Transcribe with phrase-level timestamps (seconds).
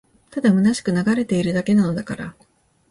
[0.31, 2.35] ただ空しく流れているだけなのだから